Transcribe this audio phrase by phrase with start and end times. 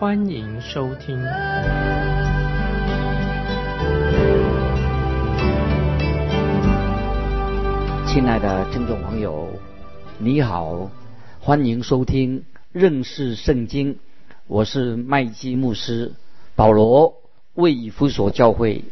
[0.00, 1.18] 欢迎收听。
[8.06, 9.48] 亲爱的听众朋友，
[10.18, 10.88] 你好，
[11.40, 13.98] 欢迎收听认识圣经。
[14.46, 16.12] 我是麦基牧师。
[16.54, 17.14] 保罗
[17.54, 18.84] 为以弗所教会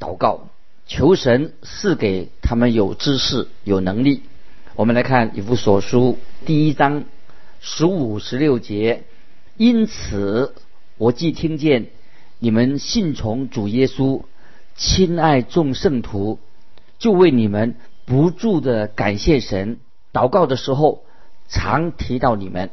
[0.00, 0.48] 祷告，
[0.88, 4.22] 求神赐给他们有知识、有能力。
[4.74, 7.04] 我们来看以弗所书第一章
[7.60, 9.04] 十五、十六节。
[9.58, 10.54] 因此，
[10.96, 11.88] 我既听见
[12.38, 14.22] 你们信从主耶稣，
[14.76, 16.38] 亲爱众圣徒，
[16.98, 17.74] 就为你们。
[18.06, 19.80] 不住的感谢神，
[20.14, 21.02] 祷告的时候
[21.46, 22.70] 常提到你们。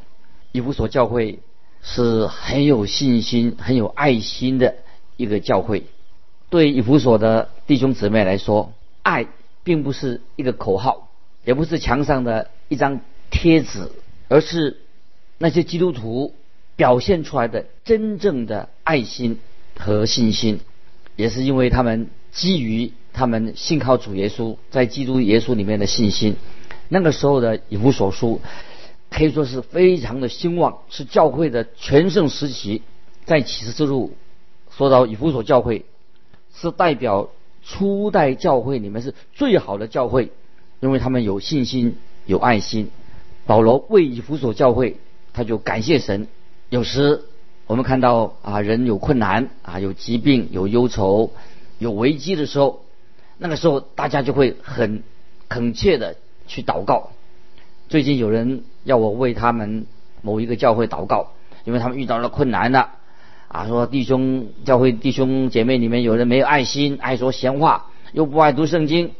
[0.53, 1.39] 以弗所教会
[1.81, 4.75] 是很有信心、很有爱心的
[5.17, 5.87] 一个教会。
[6.49, 9.25] 对以弗所的弟兄姊妹来说，爱
[9.63, 11.09] 并不是一个口号，
[11.43, 13.91] 也不是墙上的一张贴纸，
[14.29, 14.77] 而是
[15.37, 16.33] 那些基督徒
[16.75, 19.39] 表现出来的真正的爱心
[19.77, 20.59] 和信心，
[21.15, 22.91] 也是因为他们基于。
[23.17, 26.35] 他们信靠主耶稣，在基督耶稣里面的信心，
[26.89, 28.41] 那个时候的以弗所书
[29.09, 32.81] 可以说是非常的兴旺，是教会的全盛时期。
[33.23, 34.17] 在启示之路
[34.69, 35.85] 说到以弗所教会，
[36.53, 37.29] 是代表
[37.63, 40.33] 初代教会里面是最好的教会，
[40.81, 42.91] 因为他们有信心、有爱心。
[43.45, 44.97] 保罗为以弗所教会，
[45.31, 46.27] 他就感谢神。
[46.69, 47.23] 有时
[47.67, 51.31] 我们看到啊，人有困难啊，有疾病、有忧愁、
[51.77, 52.81] 有危机的时候。
[53.37, 55.03] 那个时候，大家就会很
[55.49, 56.15] 恳切的
[56.47, 57.09] 去祷告。
[57.89, 59.85] 最近有人要我为他们
[60.21, 61.33] 某一个教会祷告，
[61.65, 62.91] 因为他们遇到了困难了。
[63.49, 69.11] 啊，说弟兄教会弟兄姐妹里面有人没有爱心，爱说闲话，又不爱读圣经。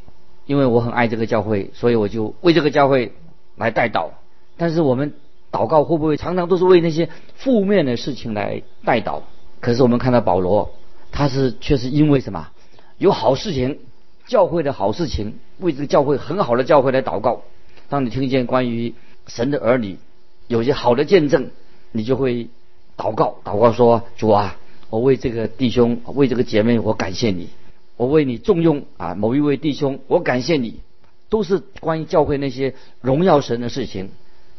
[0.45, 3.13] 因为我很爱这个教会，所以我就为这个教会
[3.57, 4.11] 来代祷。
[4.57, 5.13] 但是我们
[5.55, 9.21] 祷告会不会常常都是为那些负面的事情来代祷？
[9.61, 10.73] 可是我们看到保罗，
[11.13, 12.49] 他是却是因为什么？
[12.97, 13.79] 有好事情。
[14.27, 17.43] 教会的好事情，为这个教会很好的教会来祷告。
[17.89, 18.95] 当你听见关于
[19.27, 19.99] 神的儿女
[20.47, 21.51] 有些好的见证，
[21.91, 22.47] 你就会
[22.97, 24.57] 祷告，祷告说：“主啊，
[24.89, 27.49] 我为这个弟兄，为这个姐妹，我感谢你。
[27.97, 30.79] 我为你重用啊，某一位弟兄，我感谢你。”
[31.29, 34.09] 都是关于教会那些荣耀神的事情。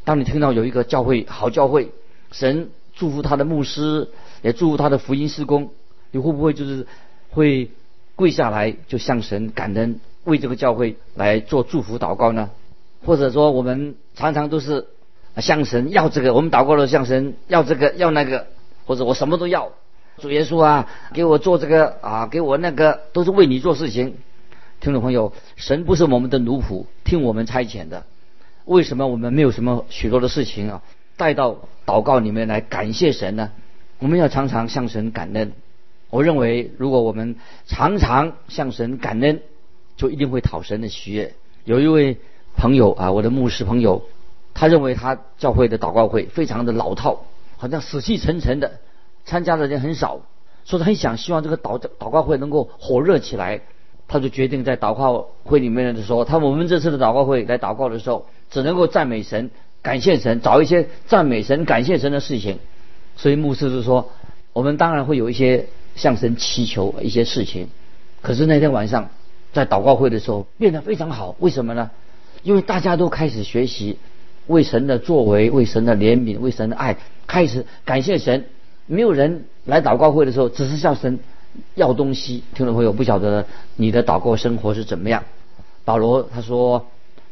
[0.07, 1.91] 当你听到有一个教会好教会，
[2.33, 4.09] 神祝福他的牧师，
[4.41, 5.69] 也祝福他的福音施工，
[6.11, 6.87] 你会不会就是
[7.29, 7.71] 会？
[8.19, 12.49] 跪下来就向神感恩，为这个教会来做祝福祷告呢？
[13.05, 14.87] 或者说，我们常常都是
[15.37, 18.47] 向神要这个，我们祷告了向神要这个要那个，
[18.87, 19.73] 或者我什么都要，
[20.17, 24.15] 主耶稣啊，给我做这个啊，给我那个，都是为你做事情。
[24.81, 28.05] 听众朋友，神不是我们的奴仆，听我们差遣的。
[28.67, 30.83] 为什么我们没有什么许多的事情啊，
[31.17, 31.57] 带到
[31.87, 33.53] 祷告里面来感谢神呢？
[34.01, 35.53] 我们要常常向神感恩。
[36.11, 39.41] 我认为，如果我们常常向神感恩，
[39.97, 41.35] 就一定会讨神的喜悦。
[41.65, 42.19] 有一位
[42.57, 44.03] 朋友啊，我的牧师朋友，
[44.53, 47.25] 他认为他教会的祷告会非常的老套，
[47.57, 48.81] 好像死气沉沉的，
[49.25, 50.23] 参加的人很少，
[50.65, 53.61] 说他很想希望这个祷祷告会能够火热起来。
[54.09, 59.51] 他就决定在祷告会里面的时候，他我们这次的祷告会来祷告的时候，只能够赞美神、
[59.83, 62.59] 感谢神，找一些赞美神、感谢神的事情。
[63.17, 64.11] 所以牧师就说，
[64.53, 65.67] 我们当然会有一些。
[65.97, 67.69] 向神祈求一些事情，
[68.21, 69.09] 可是那天晚上
[69.55, 71.35] 在祷告会的时候变得非常好。
[71.39, 71.91] 为什么呢？
[72.43, 73.97] 因为大家都开始学习
[74.47, 78.45] 为神的作为、为神的怜悯、为神的爱，开始感谢神。
[78.85, 81.19] 没有人来祷告会的时候只是向神
[81.75, 82.43] 要东西。
[82.55, 85.25] 听众朋友，不晓得你的祷告生活是怎么样？
[85.85, 86.87] 保罗他说，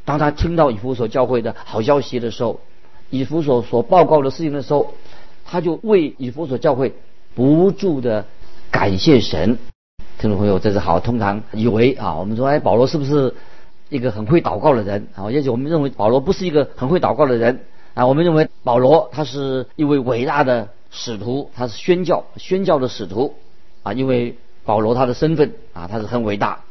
[0.04, 2.60] 当他听到以弗所教会的好消息的时候，
[3.10, 4.92] 以弗所所报告的事情的时候，
[5.44, 6.94] 他就为以弗所教会
[7.34, 8.24] 不住的。
[8.70, 9.56] 感谢神，
[10.18, 10.98] 听众朋友，这是好。
[10.98, 13.32] 通常以为啊，我们说，哎，保罗是不是
[13.88, 15.30] 一个很会祷告的人啊？
[15.30, 17.60] 也许我们认为保罗不是一个很会祷告的人
[17.94, 18.04] 啊。
[18.04, 23.34] 我们认为保罗他是一位伟大的使徒，他是宣教宣教的使徒
[23.84, 23.92] 啊。
[23.92, 26.64] 因为保罗他的身份啊，他是很伟大。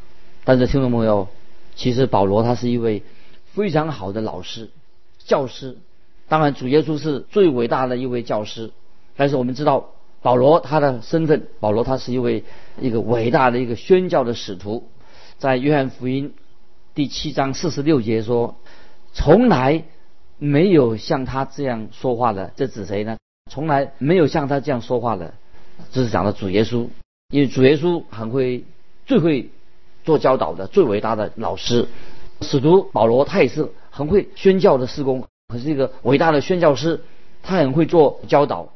[0.43, 1.29] 但是听众朋友，
[1.75, 3.03] 其实保罗他是一位
[3.53, 4.69] 非常好的老师、
[5.19, 5.77] 教师。
[6.27, 8.71] 当然，主耶稣是最伟大的一位教师。
[9.15, 9.91] 但是我们知道。
[10.23, 12.45] 保罗他的身份，保罗他是一位
[12.79, 14.87] 一个伟大的一个宣教的使徒，
[15.37, 16.33] 在约翰福音
[16.95, 18.55] 第七章四十六节说，
[19.11, 19.83] 从来
[20.37, 23.17] 没有像他这样说话的，这指谁呢？
[23.51, 25.33] 从来没有像他这样说话的，
[25.91, 26.87] 这是讲的主耶稣，
[27.33, 28.63] 因为主耶稣很会
[29.07, 29.49] 最会
[30.03, 31.87] 做教导的，最伟大的老师。
[32.41, 37.01] 使徒保罗他也是很会宣教的施工，可是一个伟大的宣教师，
[37.41, 38.69] 他很会做教导。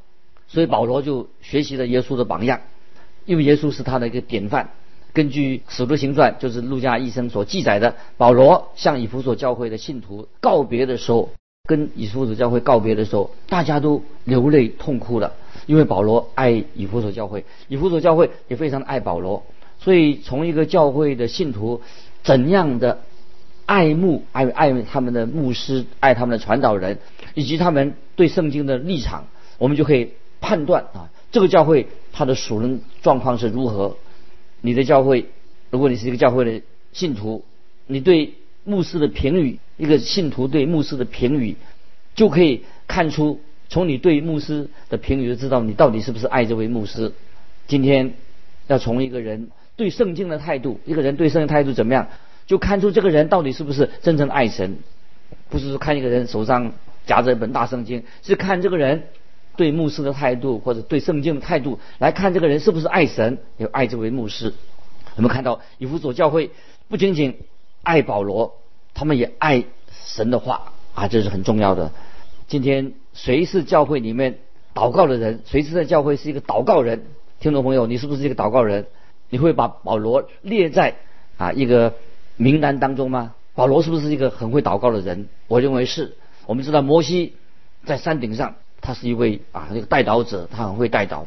[0.48, 2.62] 所以保罗就学习了耶稣的榜样，
[3.26, 4.72] 因为耶稣是他的一个典范。
[5.14, 11.30] 根据《使徒行传》，就是路加医生所记载的，保罗向以弗所教会的信徒告别的时候，
[11.68, 15.34] 跟以弗所教会告别的时候，大家都流泪痛哭了，
[15.68, 19.44] 因为保罗爱以弗所教会，以弗所教会也非常的爱保罗。
[19.80, 21.82] 所以从一个教会的信徒
[22.24, 23.02] 怎样的
[23.68, 26.98] 爱慕、爱爱他们的牧师、爱他们的传导人，
[27.36, 29.28] 以及他们对圣经的立场，
[29.60, 30.14] 我们就可以。
[30.40, 33.98] 判断啊，这个教会它的属灵状况是如何？
[34.62, 35.26] 你的教会，
[35.72, 36.62] 如果你是一个教会的
[36.94, 37.44] 信徒，
[37.88, 38.36] 你对
[38.68, 41.56] 牧师的评语，一个信徒对牧师的评语，
[42.16, 47.14] 就可以看出，从你对牧师的评语就知道你到底是不是爱这位牧师。
[47.68, 48.14] 今天
[48.68, 52.10] 要从一个人对圣经的态度，一个人对圣经态度怎么样，
[52.46, 54.78] 就看出这个人到底是不是真正爱神。
[55.50, 56.74] 不是说看一个人手上
[57.06, 59.04] 夹着一本大圣经，是看这个人。
[59.56, 64.54] 对牧师的态度，或者对圣经的态度来看，这个人是不是爱神，有爱这位牧师。
[65.16, 66.52] 我们看到以弗所教会
[66.90, 67.40] 不仅仅
[67.88, 68.58] 爱保罗，
[68.94, 69.64] 他们也爱
[70.04, 71.94] 神的话啊，这是很重要的。
[72.50, 74.40] 今天谁是教会里面
[74.76, 75.42] 祷告的人？
[75.46, 77.06] 谁是在教会是一个祷告人？
[77.40, 78.88] 听众朋友，你是不是一个祷告人？
[79.30, 80.96] 你会把保罗列在
[81.38, 81.94] 啊一个
[82.36, 83.36] 名单当中吗？
[83.56, 85.30] 保罗是不是一个很会祷告的人？
[85.48, 86.18] 我认为是。
[86.46, 87.36] 我们知道摩西
[87.86, 88.56] 在山顶上。
[88.82, 91.26] 他是一位啊，那个带导者，他很会带导。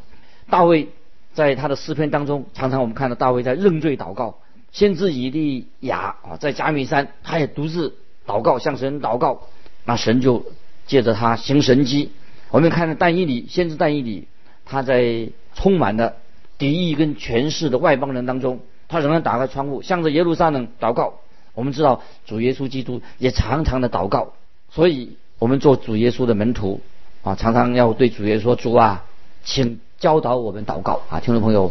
[0.50, 0.88] 大卫
[1.32, 4.36] 在他的诗篇当中，常常我们看到大卫在认罪祷告。
[4.72, 7.96] 先知以利亚啊，在加米山，他也独自
[8.26, 9.48] 祷告，向神祷告，
[9.84, 10.44] 那神就
[10.86, 12.10] 借着他行神迹。
[12.50, 14.28] 我们看到但以理，先知但以理，
[14.64, 16.16] 他在充满了
[16.58, 21.14] 敌意跟权势的外邦人当中，他仍然打开窗户，向着耶路撒冷祷告。
[21.54, 24.34] 我们知道主耶稣基督也常常的祷告，
[24.70, 26.80] 所以我们做主耶稣的门徒。
[27.22, 29.04] 啊，常常要对主耶稣说：“主啊，
[29.44, 31.70] 请教导我们祷告啊！”听众朋友，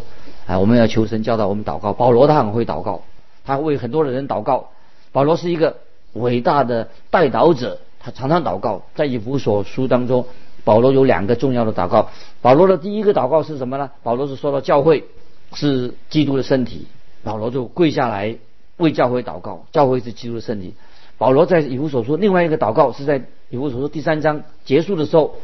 [0.50, 1.94] 啊，我们要求神教导我们祷告。
[1.94, 3.04] 保罗他很会祷告，
[3.46, 4.69] 他为很多的人祷告。
[5.12, 5.78] 保罗是一个
[6.13, 8.81] 伟大的代祷者，他常常祷告。
[8.96, 10.25] 在以弗所书当中，
[10.63, 12.10] 保罗有两个重要的祷告。
[12.42, 13.92] 保罗的第一个祷告是什么呢？
[14.01, 15.06] 保罗是说到教会
[15.54, 16.88] 是基督的身体，
[17.24, 18.36] 保罗就跪下来
[18.78, 19.68] 为教会祷告。
[19.72, 20.74] 教会是基督的身体。
[21.19, 25.36] 保罗在以弗所书另外一个祷告是在以弗所书第三章结束的时候，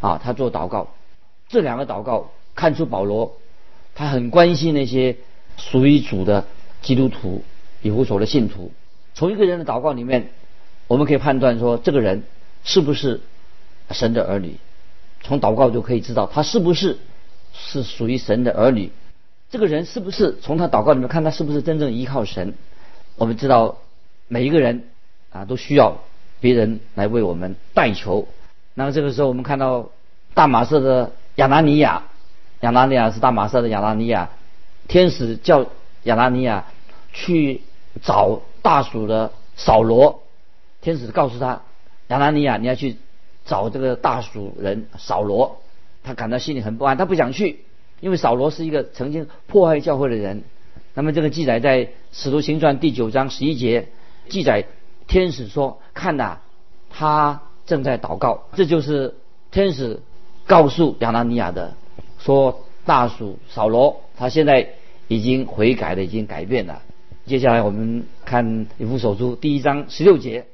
[0.00, 0.86] 啊，他做祷告。
[1.48, 3.32] 这两个祷告看出保罗
[3.94, 5.16] 他很关心那些
[5.56, 6.46] 属于主的
[6.82, 7.44] 基督徒、
[7.82, 8.72] 以弗所的信徒。
[9.14, 10.30] 从一个人的祷告里面，
[10.86, 12.24] 我们可以判断说这个人
[12.64, 13.20] 是不是
[13.90, 14.56] 神的儿女。
[15.22, 16.98] 从祷告就可以知道他是不是
[17.52, 18.90] 是属于神的儿女。
[19.50, 22.54] 这个人是不是从他祷告里面看他是不是真正依靠神？
[23.16, 23.78] 我们知道
[24.28, 24.84] 每一个人。
[25.34, 25.98] 啊，都需要
[26.38, 28.28] 别人来为我们代求。
[28.74, 29.90] 那么这个时候，我们看到
[30.32, 32.04] 大马色的亚拿尼亚，
[32.64, 34.30] 亚拿尼亚是大马色的亚拿尼亚，
[34.88, 35.66] 天使叫
[36.04, 36.64] 亚拿尼亚
[37.12, 37.60] 去
[38.02, 40.22] 找大鼠的扫罗。
[40.80, 41.60] 天使告诉他，
[42.08, 42.96] 亚拿尼亚，你要去
[43.44, 45.60] 找这个大鼠人扫罗。
[46.02, 47.64] 他感到心里很不安，他不想去，
[48.00, 50.42] 因为扫罗是一个曾经破坏教会的人。
[50.94, 53.88] 那么这个记载在《使徒行传》第九章十一节
[54.30, 54.64] 记载。
[55.06, 56.38] 天使说：“看呐，
[56.88, 59.14] 他正在祷告。”这就是
[59.50, 60.00] 天使
[60.46, 61.74] 告诉亚拿尼亚的，
[62.24, 64.70] 说大鼠扫罗他现在
[65.08, 66.80] 已经悔改了，已经改变了。
[67.26, 70.46] 接下来我们看以弗所书第一章十六节，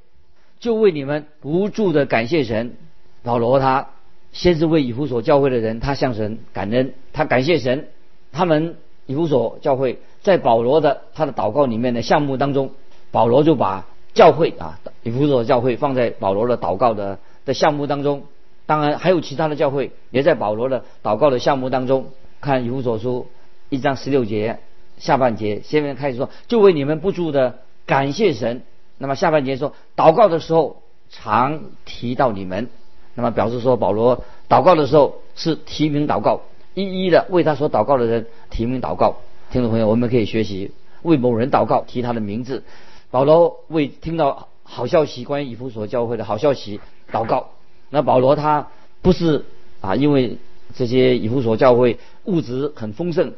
[0.59, 2.75] 就为你们不住的感谢神。
[3.23, 3.91] 保罗他
[4.33, 7.87] 先是为以弗所教会的人，他向神感恩，他感谢神。
[8.33, 12.73] 他们以弗所教会在保罗的他的祷告里面的项目当中，
[13.13, 13.87] 保罗就把。
[14.13, 18.25] 教会啊，以弗所教会放在保罗的祷告的的项目当中，
[18.71, 22.13] 当然还有其他的教会也在保罗的祷告的项目当中。
[22.41, 23.27] 看以弗所书
[23.69, 24.61] 一章十六节
[24.97, 28.63] 下半节，下面开始说，就为你们不住的感谢神。
[28.97, 32.69] 那么下半节说，祷告的时候常提到你们，
[33.17, 36.43] 那么表示说保罗祷告的时候是提名祷告，
[36.75, 39.17] 一一的为他所祷告的人提名祷告。
[39.51, 40.71] 听众朋友，我们可以学习
[41.03, 42.63] 为某人祷告，提他的名字。
[43.11, 46.79] 保罗为听到好消息，关于以弗所教会的好消息
[47.11, 47.49] 祷告。
[47.91, 48.69] 那保罗他
[49.03, 49.45] 不是
[49.81, 50.39] 啊，因为
[50.75, 53.33] 这些以弗所教会物质很丰盛，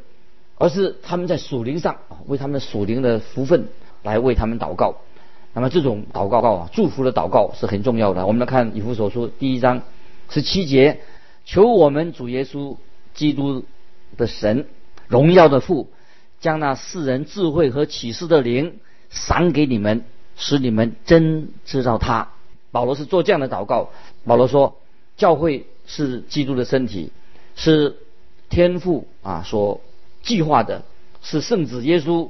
[0.57, 3.67] 而是他们在属灵上，为他们属灵的福分
[4.03, 4.97] 来为他们祷告。
[5.53, 8.25] 那么这种祷告啊，祝福的祷告是很重要的。
[8.25, 9.81] 我们来看以弗所书第一章
[10.29, 10.99] 十七节：
[11.45, 12.75] 求我们主耶稣
[13.13, 13.63] 基督
[14.17, 14.67] 的神
[15.07, 15.89] 荣耀的父，
[16.39, 18.79] 将那世人智慧和启示的灵
[19.09, 20.05] 赏给你们，
[20.35, 22.29] 使你们真知道他。
[22.71, 23.91] 保罗是做这样的祷告。
[24.25, 24.77] 保罗说，
[25.17, 27.11] 教会是基督的身体，
[27.55, 27.97] 是
[28.49, 29.81] 天父啊所
[30.21, 30.83] 计划的，
[31.21, 32.29] 是圣子耶稣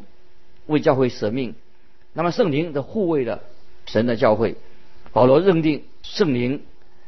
[0.65, 1.55] 为教会舍命。
[2.13, 3.41] 那么圣灵的护卫了
[3.85, 4.55] 神的教会，
[5.11, 6.61] 保罗认定圣灵，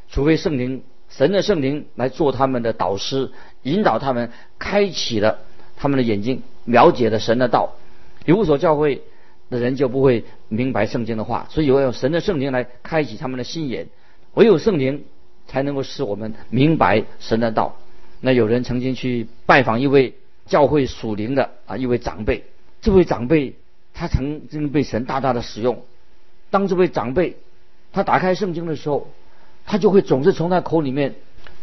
[0.08, 3.30] 除非圣灵神的圣灵来做他们的导师，
[3.62, 5.38] 引导他们，开启了
[5.76, 7.74] 他们的眼睛，了解了神的道，
[8.24, 9.02] 有所教会
[9.50, 13.86] 的人就不会明白圣经的话，所以要有神的圣灵来开启他们的心眼，
[14.36, 15.04] 唯有圣灵
[15.48, 17.76] 才能够使我们明白神的道。
[18.20, 20.14] 那有人曾经去拜访一位
[20.46, 22.44] 教会属灵的啊一位长辈，
[22.80, 23.54] 这位长辈。
[23.98, 25.82] 他曾经被神大大的使用。
[26.50, 27.38] 当这位长辈
[27.94, 29.10] 他打开圣经的时候，
[29.64, 31.14] 他就会总是从他口里面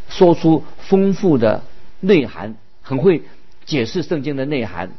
[0.10, 1.62] 说出丰富的
[2.00, 3.22] 内涵，很会
[3.66, 4.90] 解释圣经的内涵。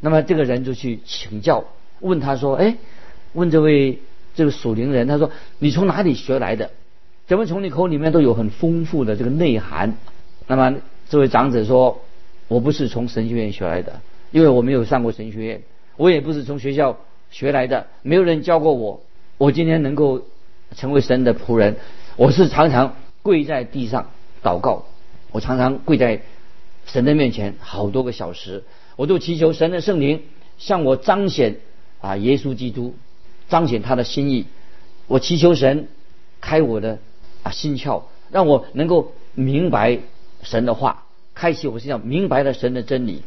[0.00, 1.62] 那么这个人就去请教，
[2.00, 2.76] 问他说：“哎，
[3.32, 4.00] 问这位
[4.34, 6.72] 这个属灵人，他说你从哪里学来的？
[7.32, 9.96] 怎么从你口里面都有很丰富的这个内涵？”
[10.46, 10.76] 那么
[11.08, 12.02] 这位长者说
[12.46, 15.62] ：“我不是从神学院学来的，因为我没有上过神学院。”
[15.96, 16.98] 我也不是从学校
[17.30, 19.00] 学来的，没有人教过我。
[19.38, 20.20] 我今天能够
[20.76, 21.76] 成为神的仆人，
[22.16, 24.10] 我是常常跪在地上
[24.42, 24.84] 祷告，
[25.30, 26.20] 我常常跪在
[26.84, 28.62] 神的面前好多个小时，
[28.96, 30.20] 我都祈求神的圣灵
[30.58, 31.56] 向我彰显
[32.02, 32.94] 啊耶稣基督，
[33.48, 34.44] 彰显他的心意。
[35.06, 35.88] 我祈求神
[36.42, 36.98] 开我的
[37.42, 39.98] 啊心窍，让我能够明白
[40.42, 43.22] 神的话，开启我心上明白了神的真理。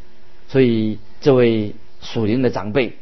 [0.47, 1.73] 所以这位。
[2.01, 2.93] 属灵的长辈，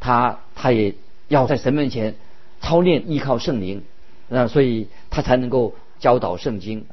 [0.00, 0.96] 他他也
[1.28, 2.16] 要在神面前
[2.60, 3.82] 操练依靠圣灵，
[4.28, 6.84] 那所以他才能够教导圣经。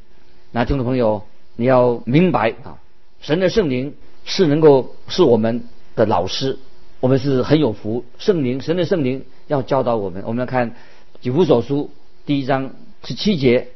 [0.51, 1.23] 那听众朋友，
[1.55, 2.77] 你要明白啊，
[3.21, 5.63] 神的圣灵是能够是我们
[5.95, 6.59] 的老师，
[6.99, 8.05] 我们是很有福。
[8.19, 10.21] 圣灵，神的圣灵要教导我们。
[10.27, 10.69] 我们来看
[11.21, 11.89] 《几福所书》
[12.27, 12.69] 第一章
[13.03, 13.69] 十七节：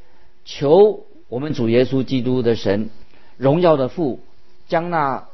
[0.46, 2.90] 求我们主耶稣基督的神，
[3.38, 4.20] 荣耀的父，
[4.68, 5.28] 将那。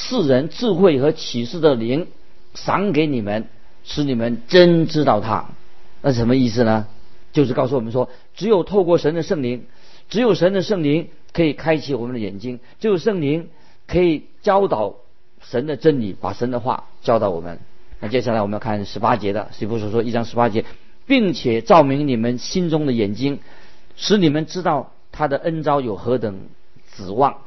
[0.00, 2.06] 世人智慧和启示的灵
[2.54, 3.48] 赏给你们，
[3.82, 5.46] 使你们真知道他。
[6.02, 6.86] 那什么意思呢？
[7.32, 9.66] 就是告诉我们说，只有透过神的圣灵，
[10.08, 13.48] 只有神的圣灵可以开启我们的眼睛，只有圣灵
[13.88, 14.94] 可以教导
[15.42, 17.58] 神的真理，把神的话教导我们。
[17.98, 20.64] 那接下来我们要看十八节的，师父所说一章十八节，
[21.08, 23.40] 并且照明你们心中的眼睛，
[23.96, 26.42] 使你们知道他的恩招有何等
[26.94, 27.38] 指望。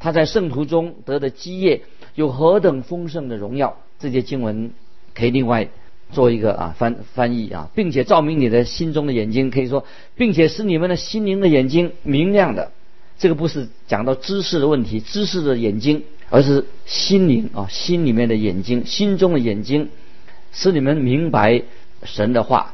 [0.00, 1.82] 他在圣徒中得的基业
[2.14, 3.76] 有何等丰盛的荣耀？
[3.98, 4.72] 这些经文
[5.14, 5.68] 可以另外
[6.12, 9.84] 做一个啊翻翻译啊，并且照明你的心中的眼睛，可以说，
[10.16, 12.72] 并且使你们的心灵的眼睛明亮的。
[13.18, 19.88] 这个不是讲到知识的问题，知识的眼睛，而是心灵啊，心里面的眼睛，心中的眼睛，
[20.52, 21.62] 使你们明白
[22.02, 22.73] 神的话。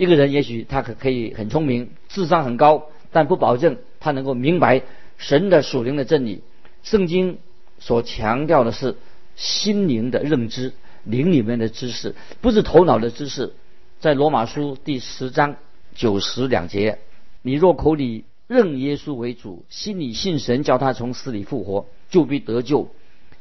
[0.00, 4.80] 一个人也许他可可以很聪明，智商很高，但不保证他能够明白
[5.18, 6.40] 神的属灵的真理。
[6.82, 7.36] 圣经
[7.78, 8.96] 所强调的是
[9.36, 10.72] 心灵的认知，
[11.04, 13.52] 灵里面的知识，不是头脑的知识。
[13.98, 15.56] 在罗马书第十章
[15.94, 16.98] 九十两节，
[17.42, 22.88] 你若口里认耶稣为主，心里信神叫他从死里复活，就必得救。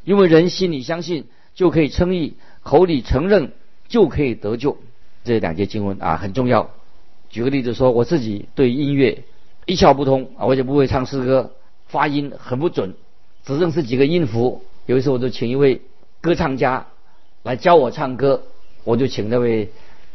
[0.03, 3.53] 因为人心里相信就可以称义，口里承认
[3.87, 4.77] 就可以得救。
[5.23, 6.69] 这两节经文啊很重要。
[7.29, 9.23] 举个例子说，我自己对音乐
[9.65, 11.51] 一窍不通啊，我就不会唱诗歌，
[11.87, 12.95] 发音很不准。
[13.45, 15.81] 只认识几个音符，有一次我就请一位
[16.21, 16.87] 歌唱家
[17.43, 18.43] 来教我唱歌，
[18.83, 19.69] 我就请那位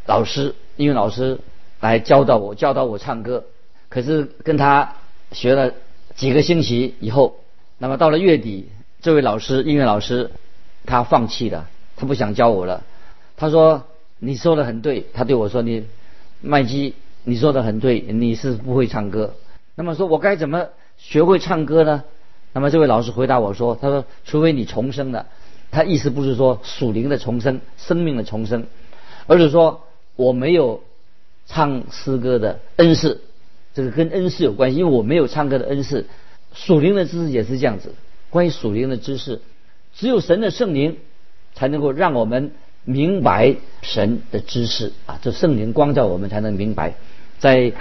[0.06, 1.38] 老师，音乐老师
[1.80, 3.44] 来教导我，教导我唱歌。
[3.88, 4.94] 可是跟他
[5.30, 5.72] 学了
[6.16, 7.36] 几个星期以后，
[7.78, 8.68] 那么到了月底，
[9.00, 10.32] 这位老师，音乐老师，
[10.84, 12.82] 他放弃了，他不想教我了。
[13.36, 13.84] 他说
[14.24, 15.84] ：“你说的很对。”他对我说：“你
[16.40, 19.34] 麦基，你说的很对，你是不会唱歌。
[19.74, 22.04] 那么说我该怎么学会唱歌呢？”
[22.52, 25.26] 那么这位老师回答我说：“他说，除非你重生了，
[25.70, 28.66] 他意思不是说属灵的重生、生命的重生，
[29.26, 29.82] 而是说
[30.14, 30.82] 我没有
[31.46, 33.20] 唱诗歌的恩赐，
[33.74, 36.06] 这个跟恩赐有关系，因为我没有唱歌的恩赐。
[36.52, 37.92] 属灵的知识也是这样子，
[38.30, 39.40] 关于属灵的知识，
[39.96, 40.98] 只有神的圣灵
[41.54, 42.52] 才能够让我们
[42.84, 46.94] 明白神的知识啊，这圣灵光照我们才能明白。
[47.38, 47.72] 在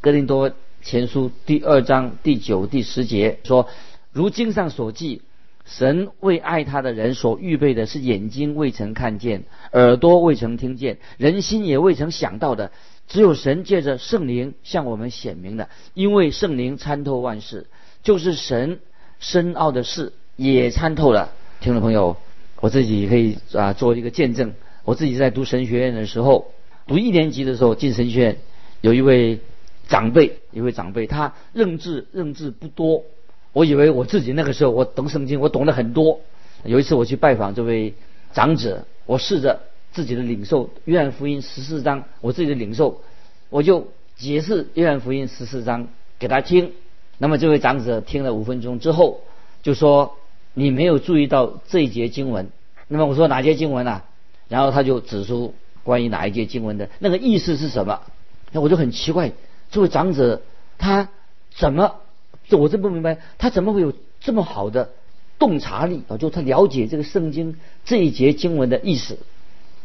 [0.00, 0.52] 哥林多
[0.82, 3.68] 前书第二章第九、第十节说。”
[4.10, 5.22] 如经上所记，
[5.64, 12.72] 神为爱他的人所预备的是眼睛未曾看见，耳朵未曾听见，人心也未曾想到的，
[13.06, 15.68] 只有神借着圣灵向我们显明的。
[15.94, 17.66] 因为圣灵参透万事，
[18.02, 18.80] 就是神
[19.20, 21.30] 深奥的事也参透了。
[21.60, 22.16] 听众朋友，
[22.60, 24.52] 我自己可以啊做一个见证。
[24.84, 26.52] 我自己在读神学院的时候，
[26.86, 28.36] 读一年级的时候进神学院，
[28.80, 29.40] 有一位
[29.86, 33.04] 长辈，一位长辈，他认字认字不多。
[33.52, 36.20] 我以为我自己那个时候我懂圣经，我懂得很多。
[36.64, 37.94] 有一次我去拜访这位
[38.32, 39.60] 长者，我试着
[39.92, 43.02] 自己的领受约翰福音十四章，我自己的领受，
[43.50, 45.88] 我就解释约翰福音十四章
[46.18, 46.72] 给他听。
[47.18, 49.20] 那么这位长者听了五分钟之后，
[49.62, 50.16] 就说
[50.58, 52.50] ：“你没有注意到这一节经文。”
[52.88, 54.04] 那么我说哪节经文啊？
[54.48, 58.00] 然后他就指出关于哪一节经文的那个意思是什么？
[58.50, 59.32] 那我就很奇怪，
[59.70, 60.42] 这位长者
[60.78, 61.10] 他
[61.54, 61.96] 怎么？
[62.50, 64.90] 我真不明白，他怎么会有这么好的
[65.38, 66.16] 洞察力啊？
[66.16, 69.18] 就他了解这个圣经这一节经文的意思，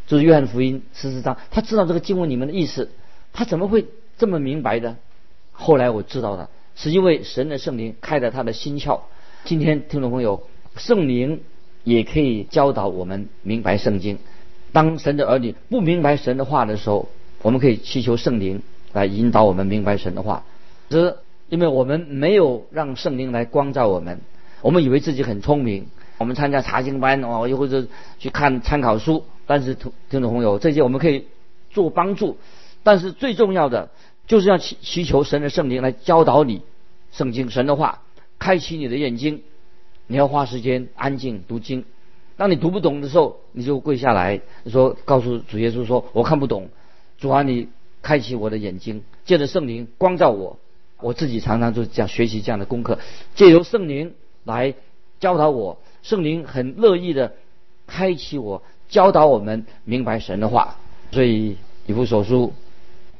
[0.06, 2.90] 就是约翰福音十四章，他知道这个经文里面的意思，
[3.34, 4.96] 他怎么会这么明白的？
[5.52, 9.00] 后来我知道了，是因为神的圣灵开了他的心窍。
[9.44, 11.40] 今天听众朋友，圣灵
[11.84, 14.18] 也可以教导我们明白圣经。
[14.72, 17.08] 当神的儿女不明白神的话的时候，
[17.42, 18.62] 我们可以祈求圣灵
[18.92, 20.44] 来引导我们明白神的话。
[20.88, 24.20] 这因为我们没有让圣灵来光照我们，
[24.62, 25.86] 我们以为自己很聪明，
[26.18, 27.86] 我们参加查经班哦，又或者
[28.18, 29.24] 去看参考书。
[29.46, 31.26] 但是听听众朋友，这些我们可以
[31.70, 32.38] 做帮助，
[32.82, 33.90] 但是最重要的
[34.26, 36.62] 就是要祈祈求神的圣灵来教导你
[37.12, 38.00] 圣经神的话，
[38.38, 39.42] 开启你的眼睛。
[40.06, 41.84] 你要花时间安静读经。
[42.36, 46.68] 当你读不懂的时候，你就跪下来说，告诉主耶稣说：“我看不懂，
[47.18, 47.68] 主啊，你
[48.02, 50.58] 开启我的眼睛，借着圣灵光照我。”
[51.00, 52.98] 我自己常常就这样学习这样的功课，
[53.34, 54.14] 借由圣灵
[54.44, 54.74] 来
[55.20, 57.34] 教导我，圣灵很乐意的
[57.86, 60.76] 开启我，教导我们明白神的话。
[61.12, 62.54] 所以以弗所书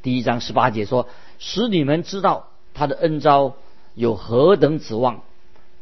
[0.03, 3.55] 第一章十八节说：“使你们知道他的恩招
[3.95, 5.23] 有何等指望，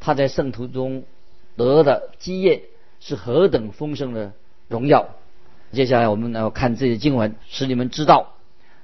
[0.05, 1.05] 他在圣徒中
[1.57, 2.65] 得的基业
[2.99, 4.33] 是何等丰盛的
[4.69, 5.11] 荣耀。”
[5.73, 8.35] 接下来我们要看这些经文，使你们知道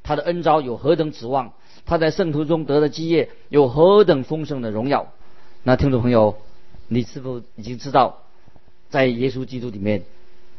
[0.04, 1.52] 他的恩招有何等指望。
[1.84, 5.12] 他在圣徒中得的基业有何等丰盛的荣耀？
[5.64, 6.36] 那听众朋友，
[6.86, 8.22] 你是否已经知道，
[8.88, 10.04] 在耶稣基督里面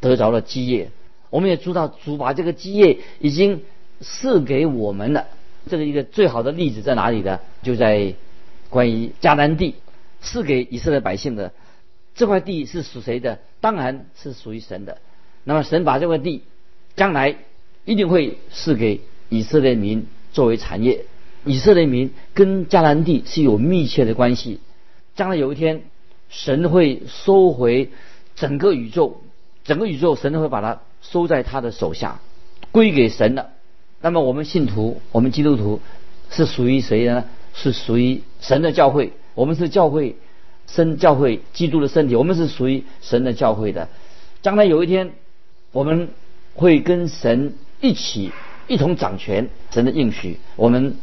[0.00, 0.90] 得着了基业？
[1.30, 3.62] 我们也知道主把这个基业已经
[4.00, 5.26] 赐给我们了。
[5.68, 7.40] 这个一个最好的例子在哪里呢？
[7.62, 8.14] 就在
[8.68, 9.76] 关于迦南地
[10.20, 11.52] 赐给以色列百姓的
[12.14, 13.38] 这块地是属谁的？
[13.60, 14.98] 当然是属于神的。
[15.44, 16.42] 那么神把这块地
[16.96, 17.36] 将来
[17.84, 21.06] 一定会赐给以色列民作为产业。
[21.44, 24.60] 以色列民跟迦南地是有密切的关系，
[25.16, 25.84] 将来有一天，
[26.28, 27.90] 神会收回
[28.36, 29.22] 整个宇宙，
[29.64, 32.20] 整个宇宙神会把它收在他的手下，
[32.72, 33.52] 归给神的。
[34.02, 35.80] 那么我们信徒，我们基督徒
[36.30, 37.24] 是属于谁的呢？
[37.54, 40.16] 是属于神的教会，我们是教会，
[40.66, 43.88] 生教会基督的身体，我们是属于神的教会的。
[44.42, 45.12] 将来有一天，
[45.72, 46.10] 我们
[46.54, 48.32] 会跟神一起
[48.68, 50.96] 一同掌权，神的应许，我们。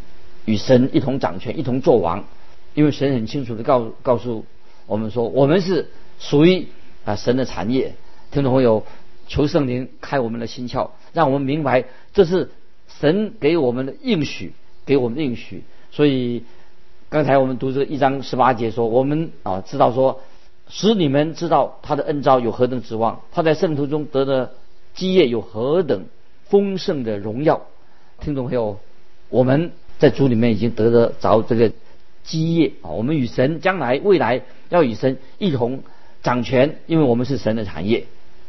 [0.46, 2.24] 与神一同掌权，一同作王，
[2.74, 4.46] 因为神很清楚的告告诉
[4.86, 6.68] 我们说，我们是属于
[7.04, 7.96] 啊神的产业。
[8.32, 8.86] 听众朋友，
[9.28, 12.50] 求圣灵开我们的心窍，让我们明白这是
[12.88, 14.54] 神给我们的应许，
[14.86, 15.66] 给我们的应许。
[15.92, 16.44] 所以
[17.10, 20.22] 刚才我们读这一章十八节说，我们啊知道说，
[20.70, 24.52] 使你们知道他的恩招有何等指望，他在圣徒中得的
[24.94, 26.06] 基业有何等
[26.46, 27.62] 丰盛的荣耀。
[28.20, 28.80] 听众朋友，
[29.30, 29.72] 我们。
[30.00, 31.72] 在主里面已经得得着这个
[32.24, 32.92] 基业啊！
[32.92, 35.80] 我们与神将来未来要与神一同
[36.22, 38.06] 掌权，因为我们是神的产业。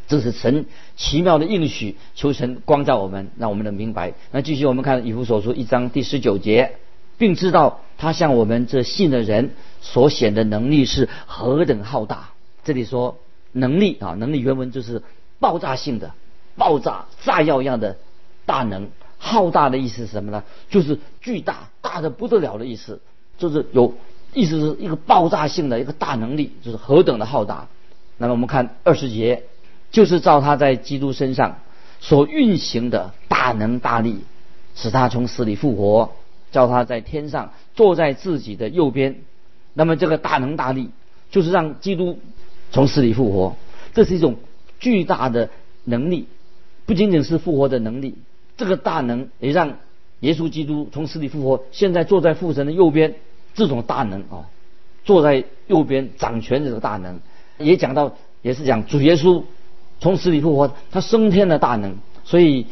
[0.09, 4.12] 这是神奇妙的应许，求神光照我们，让我们能明白。
[4.31, 6.73] 那继续我们看以弗所书一章第十九节，
[7.19, 9.51] 并知道他向我们这信的人
[9.83, 12.31] 所显的能力是何等浩大。
[12.65, 13.19] 这里说
[13.53, 15.03] 能力啊，能力原文就是
[15.39, 16.13] 爆炸性的、
[16.57, 17.97] 爆炸炸药一样的
[18.47, 18.89] 大能。
[19.21, 20.45] 浩大的意思是什么呢？
[20.71, 23.01] 就是巨大，大的不得了的意思，
[23.37, 23.95] 就是有
[24.33, 27.67] 意思是一个爆炸性的一个大能力，就是何等的浩大。
[28.17, 29.43] 那么我们看二十节，
[29.91, 31.59] 就是照他在基督身上
[31.99, 34.21] 所运行的大能大力，
[34.77, 36.13] 使他从死里复活，
[36.51, 39.17] 叫他在天上坐在自己的右边。
[39.75, 40.91] 那么这个大能大力，
[41.31, 42.19] 就是让基督
[42.71, 43.57] 从死里复活，
[43.95, 44.37] 这是一种
[44.81, 45.51] 巨大的
[45.85, 46.27] 能力，
[46.87, 48.17] 不仅仅是复活的能力。
[48.57, 49.77] 这个大能也让
[50.21, 53.15] 耶稣基督从死里复活，现在坐在父神的右边。
[53.55, 54.47] 这种大能啊，
[55.05, 57.19] 坐在右边掌权的这个大能，
[57.59, 59.43] 也讲到也是讲主耶稣
[59.99, 62.67] 从死里复活，他升天的大能，所以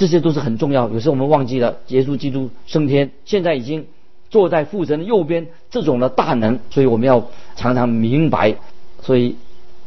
[0.00, 0.88] 这些都是很重要。
[0.88, 3.84] 有时候我们忘记了耶稣基督升天，现在已经
[4.30, 8.56] 坐在父神的右边，这种的大能，所以我们要常常明白。
[9.02, 9.36] 所以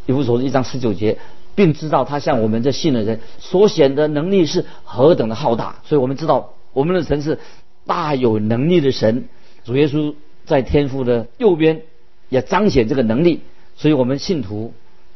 [0.05, 1.17] 以弗所一章十九节，
[1.55, 5.77] 并知道他向我们这信的人所显的能力是何等的浩大。
[5.83, 7.39] 所以我们知道我们的神是
[7.87, 9.27] 大有能力的神，
[9.65, 10.13] 主耶稣
[10.45, 11.81] 在天父的右边
[12.29, 13.41] 也彰显这个能力。
[13.75, 14.73] 所以我们信徒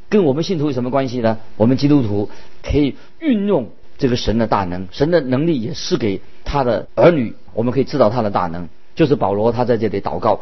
[0.09, 1.37] 跟我们信徒有什么关系呢？
[1.55, 2.31] 我们基督徒
[2.63, 8.69] 可以运用这个神的大能，神的能力也是给他的儿女，我们可以知道他的大能。
[8.95, 10.41] 就是保罗他在这里祷告。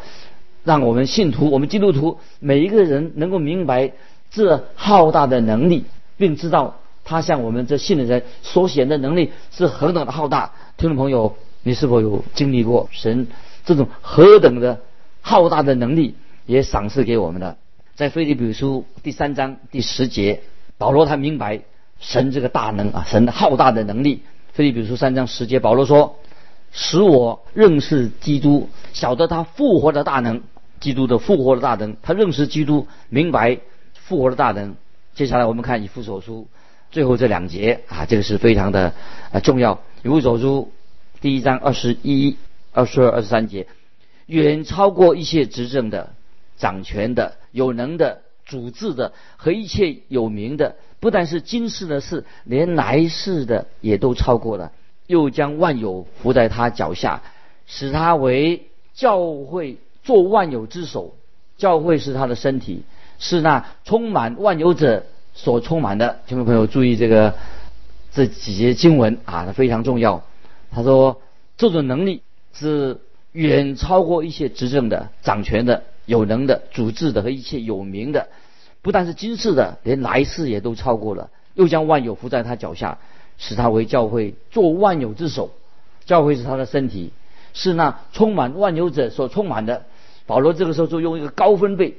[0.64, 3.92] 让我们信徒，我们基督徒每一个人能够明白
[4.30, 5.84] 这浩大的能力，
[6.16, 10.52] 并知道他向我们这信的人所显的能力是何等的浩大。
[10.76, 13.28] 听众朋友，你是否有经历过神
[13.64, 14.80] 这种何等的
[15.20, 16.16] 浩大的能力，
[16.46, 17.56] 也赏赐给我们的？
[17.94, 20.42] 在腓立比书第三章第十节，
[20.78, 21.62] 保罗他明白
[22.00, 24.22] 神这个大能啊，神的浩大的能力。
[24.52, 26.16] 腓立比书三章十节，保罗说
[26.72, 30.42] ：“使我认识基督，晓得他复活的大能。”
[30.78, 33.58] 基督的复活的大能，他认识基督，明白
[33.94, 34.76] 复活的大能。
[35.14, 36.48] 接下来我们看以弗所书
[36.90, 38.92] 最后这两节啊，这个是非常的
[39.32, 39.80] 啊重要。
[40.02, 40.70] 以弗所书
[41.22, 42.36] 第一章二十一、
[42.72, 43.66] 二十二、二十三节，
[44.26, 46.12] 远超过一切执政的、
[46.58, 54.72] 掌权的、有能的、主治的和一切有名的，不但是今世的事，连来世的也都超过了。
[55.06, 57.22] 又将万有伏在他脚下，
[57.66, 59.76] 使他为教会。
[60.06, 61.16] 做万有之首，
[61.56, 62.84] 教会是他的身体，
[63.18, 65.04] 是那充满万有者
[65.34, 66.20] 所充满的。
[66.28, 67.34] 听众朋友注意这个
[68.12, 70.22] 这几节经文啊，它非常重要。
[70.70, 71.20] 他说，
[71.56, 73.00] 这种能力是
[73.32, 78.28] 远超过一些执政的、掌权的、有能的、主治的和一切有名的，
[78.80, 81.30] 不但是今世的，连来世也都超过了。
[81.54, 82.98] 又将万有伏在他脚下，
[83.38, 85.50] 使他为教会做万有之首。
[86.04, 87.10] 教会是他的身体，
[87.52, 89.84] 是那充满万有者所充满的。
[90.26, 91.96] 保罗这个时候就用一个高分贝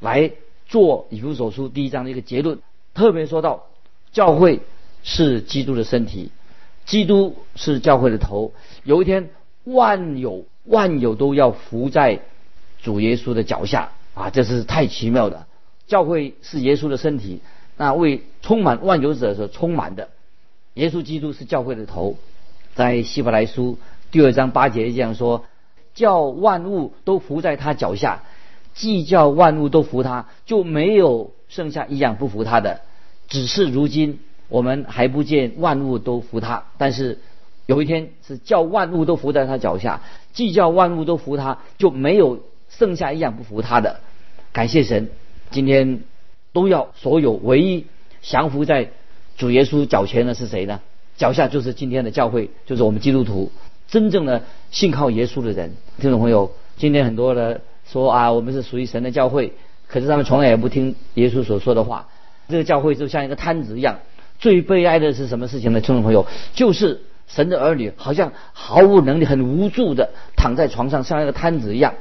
[0.00, 0.32] 来
[0.66, 2.58] 做以弗所书第一章的一个结论，
[2.94, 3.64] 特别说到
[4.12, 4.60] 教会
[5.02, 6.30] 是基督的身体，
[6.86, 8.52] 基督是教会的头。
[8.82, 9.28] 有一天，
[9.64, 12.20] 万有万有都要伏在
[12.84, 14.30] 主耶稣的脚下啊！
[14.30, 15.46] 这是太奇妙的。
[15.88, 17.40] 教会是耶稣的身体，
[17.76, 20.10] 那为充满万有者所充满的。
[20.74, 22.16] 耶稣基督是教会的头，
[22.76, 23.78] 在希伯来书
[24.12, 25.44] 第二章八节这样说。
[25.94, 28.24] 叫万物都伏在他脚下，
[28.74, 32.80] 既叫万物都服他，就没有剩下一样不服他的。
[33.28, 34.18] 只是如今
[34.48, 37.20] 我们还不见万物都服他，但是
[37.66, 42.40] 有一天是叫万物都伏在他脚下，既叫万物都服他，就没有
[42.78, 44.00] 剩下一样不服他的。
[44.52, 45.10] 感谢神，
[45.50, 46.00] 今天
[46.52, 47.86] 都要所有唯一
[48.22, 48.90] 降服在
[49.36, 50.80] 主耶稣脚前的是谁呢？
[51.16, 53.52] 脚下就是今天的教会，就是我们基督徒。
[53.86, 59.52] 真正的信靠耶稣的人，听众朋友，今天很多的说啊，我们是属于神的教会，
[59.86, 62.08] 可是他们从来也不听耶稣所说的话。
[62.48, 63.98] 这个教会就像一个摊子一样。
[64.38, 65.80] 最悲哀的是什么事情呢？
[65.80, 71.94] 听众朋友，就是神的儿女好像毫无能力、很无助的躺在床上，像一个摊子一样。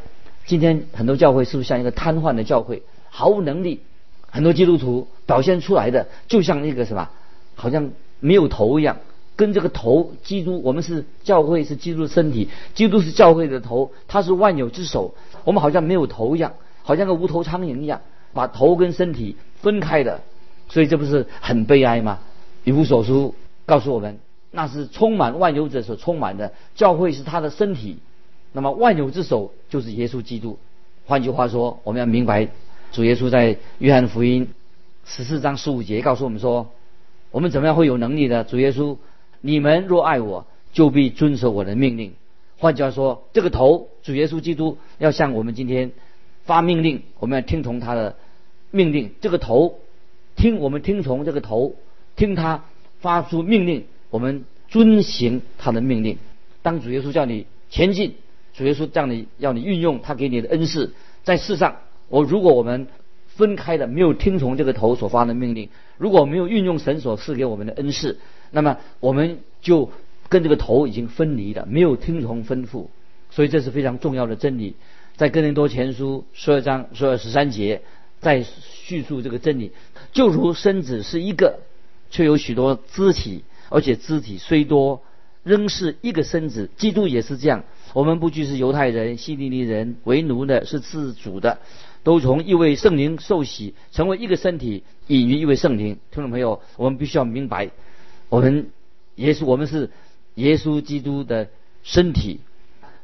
[0.45, 3.81] 今天很多教会是不是像一个瘫痪的教会，毫无能力？
[4.29, 7.09] 很多基督徒表现出来的就像一个什么，
[7.55, 8.97] 好像没有头一样。
[9.35, 15.15] 跟这个头，基督，我们是教会，是基督的身体，基督是教会的头，他是万有之首。
[15.43, 16.53] 我们好像没有头一样，
[16.83, 18.01] 好像个无头苍蝇一样，
[18.33, 20.21] 把头跟身体分开的，
[20.69, 22.19] 所以这不是很悲哀吗？
[22.63, 23.33] 以弗所书
[23.65, 24.19] 告诉我们，
[24.51, 27.97] 那是充满万有者所充满的，教会是他的身体，
[28.53, 30.57] 那么万有之首就是耶稣基督。
[31.05, 32.47] 换句话说，我们要明白，
[32.93, 34.47] 主耶稣在约翰福音
[35.05, 36.71] 十四章十五节告诉我们说，
[37.31, 38.45] 我们怎么样会有能力的？
[38.45, 38.95] 主耶稣。
[39.45, 42.13] 你们若爱我，就必遵守我的命令。
[42.59, 45.91] 换句话说，这个头主耶稣基督要向我们今天
[46.45, 48.15] 发命令，我们要听从他的
[48.71, 49.11] 命令。
[49.19, 49.79] 这个头
[50.37, 51.75] 听我们听从这个头，
[52.15, 52.63] 听他
[53.01, 56.17] 发出命令，我们遵行他的命令。
[56.61, 58.15] 当主耶稣叫你前进，
[58.53, 61.77] 主耶稣叫你要你运用他给你的恩赐，在世上，
[62.09, 62.87] 我如果我们
[63.27, 68.19] 分开的没有听从这个头所发的命令，如果没有运用神所赐给我们的恩赐。
[68.51, 69.89] 那么我们就
[70.29, 72.85] 跟这个头已经分离了，没有听从吩咐，
[73.31, 74.75] 所以这是非常重要的真理。
[75.15, 77.81] 在哥林多前书十二章十二十三节，
[78.19, 79.71] 在叙述这个真理，
[80.11, 81.59] 就如身子是一个，
[82.11, 85.01] 却有许多肢体，而且肢体虽多，
[85.43, 86.69] 仍是一个身子。
[86.77, 91.59] 基督也是这样，我们不拘是犹太人、希利尼人，为奴的，是自主的，
[92.03, 95.97] 都从一位圣灵受洗，成为一个身体，隐于一位圣灵。
[96.11, 97.69] 听众朋友，我们必须要明白，
[98.29, 98.69] 我们
[99.15, 99.91] 耶稣，我们是
[100.35, 101.49] 耶稣基督的
[101.83, 102.39] 身体，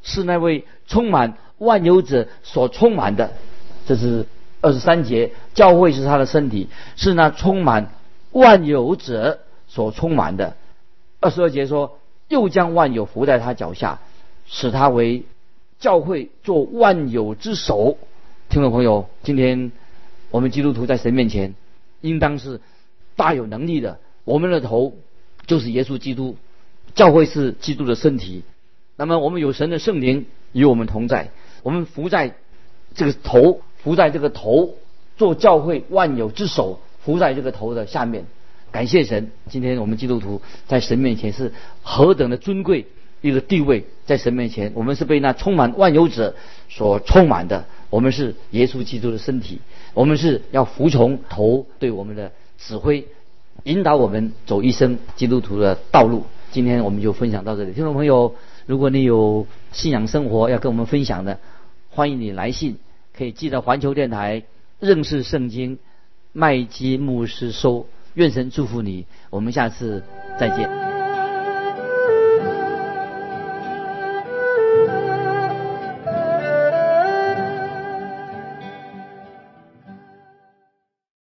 [0.02, 3.32] 是那位充满万有者所充满的。
[3.86, 4.26] 这是
[4.60, 7.92] 二十三节，教会是他的身体，是那充满
[8.32, 10.56] 万有者所充满的。
[11.20, 11.98] 二十二节说，
[12.30, 13.98] 又将万有伏在他脚下，
[14.46, 15.24] 使他为
[15.80, 17.98] 教会做万有之首。
[18.48, 19.72] 听众朋友，今天
[20.30, 21.54] 我们基督徒在神面前，
[22.00, 22.60] 应当是
[23.16, 23.98] 大有能力的。
[24.24, 24.94] 我们的头
[25.46, 26.36] 就是耶稣基督，
[26.94, 28.44] 教会是基督的身体。
[28.96, 31.30] 那么我们有神的圣灵与我们同在，
[31.64, 32.36] 我们伏在
[32.94, 33.60] 这个头。
[33.82, 34.74] 伏在这个头，
[35.16, 38.26] 做教会万有之首，伏在这个头的下面。
[38.72, 41.52] 感谢神，今天我们基督徒在神面前是
[41.82, 42.86] 何等的尊贵
[43.20, 46.34] 一个地位，在神面前，我们是被那充满万有者
[46.68, 47.64] 所充满的。
[47.90, 49.58] 我们是耶稣基督的身体，
[49.94, 53.06] 我们是要服从头对我们的指挥，
[53.64, 56.24] 引导我们走一生基督徒的道路。
[56.52, 58.34] 今天我们就分享到这里，听众朋友，
[58.66, 61.38] 如果你有信仰生活要跟我们分享的，
[61.90, 62.78] 欢迎你来信。
[63.12, 64.44] 可以寄到环球电台
[64.78, 65.78] 认识圣经
[66.32, 70.02] 麦基牧师收，愿神祝福你，我们下次
[70.38, 70.99] 再见。